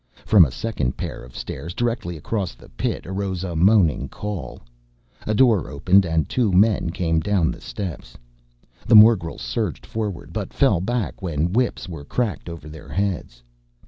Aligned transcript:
From 0.25 0.45
a 0.45 0.51
second 0.51 0.97
pair 0.97 1.21
of 1.21 1.37
stairs 1.37 1.75
directly 1.75 2.17
across 2.17 2.55
the 2.55 2.69
pit 2.69 3.05
arose 3.05 3.43
a 3.43 3.55
moaning 3.55 4.09
call. 4.09 4.59
A 5.27 5.35
door 5.35 5.69
opened 5.69 6.07
and 6.07 6.27
two 6.27 6.51
men 6.51 6.89
came 6.89 7.19
down 7.19 7.51
the 7.51 7.61
steps. 7.61 8.17
The 8.87 8.95
morgels 8.95 9.43
surged 9.43 9.85
forward, 9.85 10.33
but 10.33 10.53
fell 10.53 10.81
back 10.81 11.21
when 11.21 11.53
whips 11.53 11.87
were 11.87 12.03
cracked 12.03 12.49
over 12.49 12.67
their 12.67 12.89
heads. 12.89 13.43